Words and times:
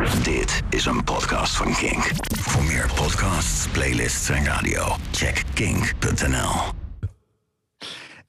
Dit 0.00 0.62
is 0.70 0.84
een 0.84 1.04
podcast 1.04 1.56
van 1.56 1.72
Kink. 1.72 2.10
Voor 2.38 2.64
meer 2.64 2.92
podcasts, 2.94 3.68
playlists 3.68 4.28
en 4.28 4.44
radio, 4.44 4.96
check 5.10 5.44
kink.nl. 5.54 6.72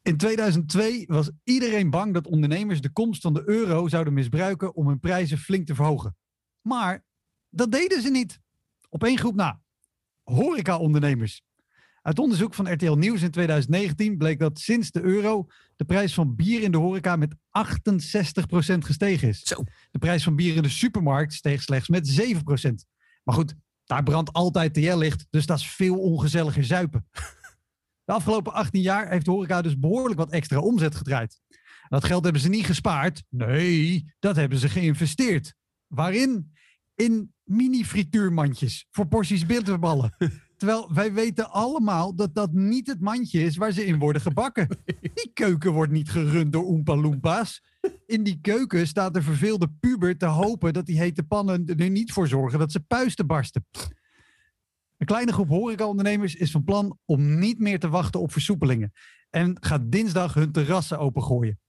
In 0.01 0.17
2002 0.17 1.05
was 1.07 1.31
iedereen 1.43 1.89
bang 1.89 2.13
dat 2.13 2.27
ondernemers 2.27 2.81
de 2.81 2.91
komst 2.91 3.21
van 3.21 3.33
de 3.33 3.43
euro 3.45 3.87
zouden 3.87 4.13
misbruiken 4.13 4.75
om 4.75 4.87
hun 4.87 4.99
prijzen 4.99 5.37
flink 5.37 5.65
te 5.67 5.75
verhogen. 5.75 6.17
Maar 6.61 7.05
dat 7.49 7.71
deden 7.71 8.01
ze 8.01 8.09
niet. 8.09 8.39
Op 8.89 9.03
één 9.03 9.17
groep 9.17 9.35
na. 9.35 9.61
Horeca-ondernemers. 10.23 11.43
Uit 12.03 12.19
onderzoek 12.19 12.53
van 12.53 12.73
RTL 12.73 12.91
Nieuws 12.91 13.21
in 13.21 13.31
2019 13.31 14.17
bleek 14.17 14.39
dat 14.39 14.59
sinds 14.59 14.91
de 14.91 15.01
euro 15.01 15.47
de 15.75 15.85
prijs 15.85 16.13
van 16.13 16.35
bier 16.35 16.61
in 16.61 16.71
de 16.71 16.77
horeca 16.77 17.15
met 17.15 17.35
68% 17.35 17.37
gestegen 18.77 19.27
is. 19.27 19.41
Zo. 19.41 19.63
De 19.91 19.99
prijs 19.99 20.23
van 20.23 20.35
bier 20.35 20.55
in 20.55 20.61
de 20.61 20.69
supermarkt 20.69 21.33
steeg 21.33 21.61
slechts 21.61 21.87
met 21.87 22.21
7%. 22.21 22.33
Maar 23.23 23.35
goed, 23.35 23.55
daar 23.83 24.03
brandt 24.03 24.33
altijd 24.33 24.73
TL-licht, 24.73 25.27
dus 25.29 25.45
dat 25.45 25.57
is 25.57 25.67
veel 25.67 25.99
ongezelliger 25.99 26.63
zuipen. 26.63 27.07
De 28.05 28.13
afgelopen 28.13 28.53
18 28.53 28.81
jaar 28.81 29.09
heeft 29.09 29.25
de 29.25 29.31
horeca 29.31 29.61
dus 29.61 29.79
behoorlijk 29.79 30.19
wat 30.19 30.31
extra 30.31 30.59
omzet 30.59 30.95
gedraaid. 30.95 31.41
Dat 31.89 32.03
geld 32.03 32.23
hebben 32.23 32.41
ze 32.41 32.49
niet 32.49 32.65
gespaard. 32.65 33.23
Nee, 33.29 34.13
dat 34.19 34.35
hebben 34.35 34.57
ze 34.57 34.69
geïnvesteerd. 34.69 35.55
Waarin? 35.87 36.51
In 36.95 37.33
mini-frituurmandjes 37.43 38.87
voor 38.91 39.07
porties 39.07 39.45
bitterballen. 39.45 40.15
Terwijl 40.63 40.93
wij 40.93 41.13
weten 41.13 41.51
allemaal 41.51 42.15
dat 42.15 42.35
dat 42.35 42.51
niet 42.51 42.87
het 42.87 42.99
mandje 42.99 43.43
is 43.43 43.57
waar 43.57 43.71
ze 43.71 43.85
in 43.85 43.99
worden 43.99 44.21
gebakken. 44.21 44.67
Die 45.13 45.31
keuken 45.33 45.71
wordt 45.71 45.91
niet 45.91 46.09
gerund 46.09 46.53
door 46.53 46.65
Oompa 46.65 46.95
Loompa's. 46.95 47.63
In 48.05 48.23
die 48.23 48.39
keuken 48.41 48.87
staat 48.87 49.13
de 49.13 49.21
verveelde 49.21 49.67
puber 49.79 50.17
te 50.17 50.25
hopen 50.25 50.73
dat 50.73 50.85
die 50.85 50.99
hete 50.99 51.23
pannen 51.23 51.65
er 51.65 51.89
niet 51.89 52.11
voor 52.11 52.27
zorgen 52.27 52.59
dat 52.59 52.71
ze 52.71 52.79
puisten 52.79 53.27
barsten. 53.27 53.65
Een 54.97 55.05
kleine 55.05 55.31
groep 55.31 55.47
horecaondernemers 55.47 56.35
is 56.35 56.51
van 56.51 56.63
plan 56.63 56.99
om 57.05 57.39
niet 57.39 57.59
meer 57.59 57.79
te 57.79 57.89
wachten 57.89 58.21
op 58.21 58.31
versoepelingen. 58.31 58.91
En 59.29 59.57
gaat 59.59 59.91
dinsdag 59.91 60.33
hun 60.33 60.51
terrassen 60.51 60.99
opengooien. 60.99 61.59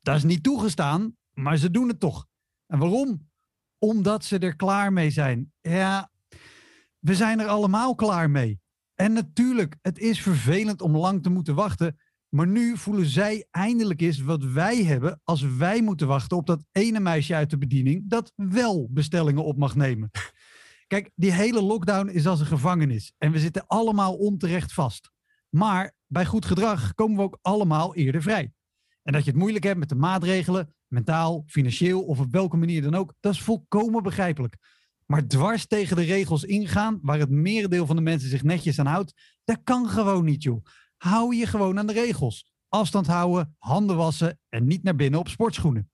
Dat 0.00 0.16
is 0.16 0.24
niet 0.24 0.42
toegestaan, 0.42 1.16
maar 1.32 1.56
ze 1.56 1.70
doen 1.70 1.88
het 1.88 2.00
toch. 2.00 2.26
En 2.66 2.78
waarom? 2.78 3.30
Omdat 3.78 4.24
ze 4.24 4.38
er 4.38 4.56
klaar 4.56 4.92
mee 4.92 5.10
zijn. 5.10 5.52
Ja, 5.60 6.11
we 7.02 7.14
zijn 7.14 7.40
er 7.40 7.46
allemaal 7.46 7.94
klaar 7.94 8.30
mee. 8.30 8.60
En 8.94 9.12
natuurlijk, 9.12 9.76
het 9.80 9.98
is 9.98 10.20
vervelend 10.20 10.82
om 10.82 10.96
lang 10.96 11.22
te 11.22 11.30
moeten 11.30 11.54
wachten. 11.54 11.98
Maar 12.28 12.46
nu 12.46 12.76
voelen 12.76 13.06
zij 13.06 13.46
eindelijk 13.50 14.00
eens 14.00 14.20
wat 14.20 14.44
wij 14.44 14.84
hebben 14.84 15.20
als 15.24 15.42
wij 15.42 15.82
moeten 15.82 16.06
wachten 16.06 16.36
op 16.36 16.46
dat 16.46 16.64
ene 16.72 17.00
meisje 17.00 17.34
uit 17.34 17.50
de 17.50 17.58
bediening 17.58 18.08
dat 18.08 18.32
wel 18.34 18.88
bestellingen 18.90 19.44
op 19.44 19.56
mag 19.56 19.74
nemen. 19.74 20.10
Kijk, 20.86 21.10
die 21.14 21.32
hele 21.32 21.62
lockdown 21.62 22.08
is 22.08 22.26
als 22.26 22.40
een 22.40 22.46
gevangenis 22.46 23.12
en 23.18 23.32
we 23.32 23.38
zitten 23.38 23.66
allemaal 23.66 24.14
onterecht 24.14 24.72
vast. 24.72 25.10
Maar 25.48 25.94
bij 26.06 26.26
goed 26.26 26.44
gedrag 26.44 26.94
komen 26.94 27.16
we 27.16 27.22
ook 27.22 27.38
allemaal 27.42 27.94
eerder 27.94 28.22
vrij. 28.22 28.52
En 29.02 29.12
dat 29.12 29.24
je 29.24 29.30
het 29.30 29.38
moeilijk 29.38 29.64
hebt 29.64 29.78
met 29.78 29.88
de 29.88 29.94
maatregelen, 29.94 30.74
mentaal, 30.86 31.42
financieel 31.46 32.02
of 32.02 32.20
op 32.20 32.32
welke 32.32 32.56
manier 32.56 32.82
dan 32.82 32.94
ook, 32.94 33.14
dat 33.20 33.32
is 33.32 33.42
volkomen 33.42 34.02
begrijpelijk. 34.02 34.56
Maar 35.12 35.26
dwars 35.26 35.66
tegen 35.66 35.96
de 35.96 36.02
regels 36.02 36.44
ingaan, 36.44 36.98
waar 37.02 37.18
het 37.18 37.30
merendeel 37.30 37.86
van 37.86 37.96
de 37.96 38.02
mensen 38.02 38.28
zich 38.28 38.42
netjes 38.42 38.78
aan 38.78 38.86
houdt, 38.86 39.14
dat 39.44 39.60
kan 39.64 39.88
gewoon 39.88 40.24
niet, 40.24 40.42
joh. 40.42 40.64
Hou 40.96 41.36
je 41.36 41.46
gewoon 41.46 41.78
aan 41.78 41.86
de 41.86 41.92
regels. 41.92 42.52
Afstand 42.68 43.06
houden, 43.06 43.56
handen 43.58 43.96
wassen 43.96 44.38
en 44.48 44.66
niet 44.66 44.82
naar 44.82 44.96
binnen 44.96 45.20
op 45.20 45.28
sportschoenen. 45.28 45.90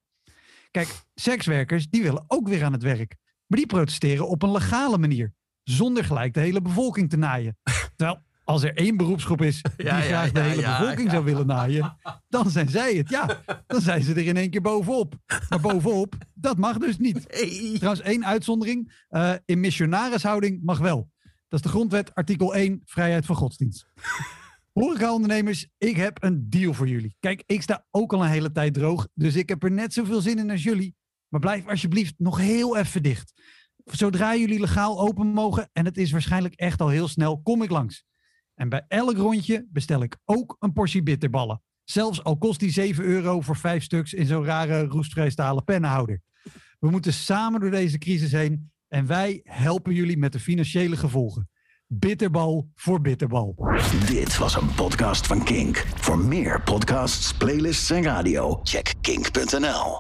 Kijk, 0.70 1.02
sekswerkers 1.14 1.88
die 1.88 2.02
willen 2.02 2.25
ook 2.27 2.48
weer 2.48 2.64
aan 2.64 2.72
het 2.72 2.83
werk. 2.83 3.16
Maar 3.47 3.58
die 3.58 3.66
protesteren 3.66 4.28
op 4.28 4.42
een 4.42 4.52
legale 4.52 4.98
manier. 4.98 5.34
Zonder 5.62 6.05
gelijk 6.05 6.34
de 6.34 6.41
hele 6.41 6.62
bevolking 6.62 7.10
te 7.10 7.16
naaien. 7.16 7.58
Terwijl 7.97 8.22
als 8.48 8.62
er 8.62 8.77
één 8.77 8.96
beroepsgroep 8.96 9.42
is 9.42 9.62
die 9.77 9.86
Ja, 9.86 9.96
ja, 9.96 10.02
graag 10.02 10.32
de 10.32 10.41
hele 10.41 10.60
ja, 10.60 10.78
bevolking 10.78 11.10
zou 11.10 11.24
willen 11.24 11.46
naaien, 11.46 11.98
dan 12.28 12.50
zijn 12.50 12.69
zij 12.69 12.94
het. 12.94 13.09
Ja, 13.10 13.42
dan 13.66 13.81
zijn 13.81 14.03
ze 14.03 14.10
er 14.14 14.26
in 14.26 14.36
één 14.36 14.50
keer 14.50 14.60
bovenop. 14.60 15.14
Maar 15.48 15.60
bovenop, 15.60 16.14
dat 16.34 16.56
mag 16.56 16.78
dus 16.78 16.98
niet. 16.98 17.28
Trouwens, 17.75 18.00
één 18.00 18.26
uitzondering. 18.26 19.04
eh, 19.09 19.32
in 19.44 19.60
missionarishouding 19.60 20.60
mag 20.62 20.78
wel. 20.78 21.10
Dat 21.48 21.59
is 21.59 21.62
de 21.62 21.69
grondwet, 21.69 22.14
artikel 22.14 22.54
1, 22.54 22.82
vrijheid 22.84 23.26
van 23.26 23.36
godsdienst. 23.36 23.86
Horecaondernemers, 24.72 25.69
ik 25.78 25.97
heb 25.97 26.22
een 26.22 26.47
deal 26.50 26.72
voor 26.72 26.88
jullie. 26.88 27.16
Kijk, 27.20 27.42
ik 27.47 27.62
sta 27.62 27.86
ook 27.91 28.12
al 28.12 28.22
een 28.25 28.30
hele 28.30 28.53
tijd 28.53 28.75
droog, 28.75 29.09
dus 29.15 29.34
ik 29.36 29.48
heb 29.48 29.62
er 29.62 29.70
net 29.70 29.92
zoveel 29.92 30.20
zin 30.20 30.38
in 30.38 30.50
als 30.50 30.62
jullie. 30.62 30.97
Maar 31.28 31.41
blijf 31.41 31.66
alsjeblieft 31.66 32.15
nog 32.19 32.38
heel 32.38 32.76
even 32.76 33.03
dicht. 33.03 33.32
Zodra 33.84 34.36
jullie 34.36 34.60
legaal 34.60 35.00
open 35.00 35.26
mogen, 35.26 35.69
en 35.72 35.84
het 35.84 35.97
is 35.98 36.10
waarschijnlijk 36.10 36.54
echt 36.54 36.80
al 36.80 36.88
heel 36.88 37.09
snel, 37.09 37.41
kom 37.42 37.62
ik 37.62 37.70
langs. 37.70 38.06
En 38.58 38.69
bij 38.69 38.84
elk 38.88 39.16
rondje 39.16 39.66
bestel 39.70 40.02
ik 40.02 40.16
ook 40.24 40.56
een 40.58 40.72
portie 40.72 41.02
bitterballen. 41.02 41.62
Zelfs 41.84 42.24
al 42.24 42.38
kost 42.38 42.60
die 42.60 42.70
7 42.70 43.04
euro 43.04 43.41
voor 43.41 43.56
vijf 43.56 43.82
stuks 43.82 44.12
in 44.12 44.26
zo'n 44.26 44.44
rare 44.44 44.84
roestvrij 44.84 45.30
stalen 45.30 45.64
pennenhouder. 45.64 46.20
We 46.78 46.91
moeten 46.91 47.12
samen 47.12 47.60
door 47.60 47.70
deze 47.70 47.98
crisis 47.98 48.32
heen 48.32 48.70
en 48.88 49.06
wij 49.06 49.41
helpen 49.44 49.94
jullie 49.94 50.18
met 50.18 50.32
de 50.32 50.41
financiële 50.41 50.97
gevolgen. 50.97 51.48
Bitterbal 51.86 52.70
voor 52.74 53.00
bitterbal. 53.00 53.54
Dit 54.06 54.38
was 54.38 54.56
een 54.56 54.74
podcast 54.74 55.26
van 55.26 55.44
Kink. 55.44 55.76
Voor 55.97 56.18
meer 56.18 56.62
podcasts, 56.62 57.34
playlists 57.34 57.91
en 57.91 58.02
radio, 58.02 58.60
check 58.62 58.94
kink.nl. 59.00 59.97